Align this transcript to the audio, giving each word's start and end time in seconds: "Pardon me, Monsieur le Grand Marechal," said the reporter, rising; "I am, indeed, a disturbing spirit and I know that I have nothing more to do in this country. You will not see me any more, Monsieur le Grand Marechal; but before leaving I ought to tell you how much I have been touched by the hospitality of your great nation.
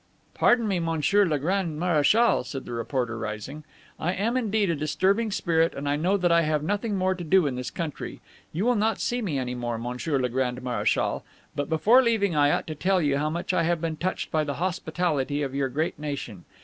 "Pardon 0.33 0.67
me, 0.67 0.79
Monsieur 0.79 1.25
le 1.25 1.37
Grand 1.37 1.77
Marechal," 1.79 2.43
said 2.43 2.65
the 2.65 2.71
reporter, 2.71 3.19
rising; 3.19 3.63
"I 3.99 4.13
am, 4.13 4.35
indeed, 4.35 4.71
a 4.71 4.75
disturbing 4.75 5.29
spirit 5.29 5.75
and 5.75 5.87
I 5.87 5.95
know 5.95 6.17
that 6.17 6.31
I 6.31 6.41
have 6.41 6.63
nothing 6.63 6.95
more 6.97 7.13
to 7.13 7.23
do 7.23 7.45
in 7.45 7.53
this 7.55 7.69
country. 7.69 8.19
You 8.51 8.65
will 8.65 8.73
not 8.73 8.99
see 8.99 9.21
me 9.21 9.37
any 9.37 9.53
more, 9.53 9.77
Monsieur 9.77 10.17
le 10.17 10.29
Grand 10.29 10.59
Marechal; 10.63 11.23
but 11.55 11.69
before 11.69 12.01
leaving 12.01 12.35
I 12.35 12.49
ought 12.49 12.65
to 12.65 12.73
tell 12.73 12.99
you 12.99 13.19
how 13.19 13.29
much 13.29 13.53
I 13.53 13.61
have 13.61 13.79
been 13.79 13.95
touched 13.95 14.31
by 14.31 14.43
the 14.43 14.55
hospitality 14.55 15.43
of 15.43 15.53
your 15.53 15.69
great 15.69 15.99
nation. 15.99 16.45